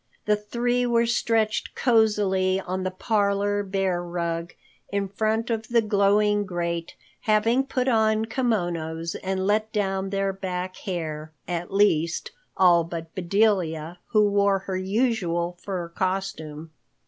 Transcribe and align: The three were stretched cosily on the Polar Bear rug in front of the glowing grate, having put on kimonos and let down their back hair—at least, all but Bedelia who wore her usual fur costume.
The 0.25 0.35
three 0.35 0.87
were 0.87 1.05
stretched 1.05 1.75
cosily 1.75 2.59
on 2.59 2.81
the 2.81 2.89
Polar 2.89 3.61
Bear 3.61 4.01
rug 4.01 4.51
in 4.89 5.07
front 5.07 5.51
of 5.51 5.67
the 5.67 5.83
glowing 5.83 6.43
grate, 6.43 6.95
having 7.19 7.67
put 7.67 7.87
on 7.87 8.25
kimonos 8.25 9.13
and 9.21 9.45
let 9.45 9.71
down 9.71 10.09
their 10.09 10.33
back 10.33 10.77
hair—at 10.77 11.71
least, 11.71 12.31
all 12.57 12.83
but 12.83 13.13
Bedelia 13.13 13.99
who 14.07 14.27
wore 14.31 14.57
her 14.57 14.75
usual 14.75 15.59
fur 15.61 15.89
costume. 15.89 16.71